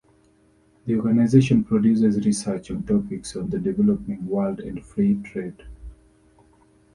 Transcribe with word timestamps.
The 0.87 0.95
organisation 0.95 1.63
produces 1.63 2.25
research 2.25 2.71
on 2.71 2.81
topics 2.81 3.35
on 3.35 3.51
the 3.51 3.59
developing 3.59 4.25
world 4.25 4.59
and 4.59 4.83
free 4.83 5.21
trade. 5.23 5.61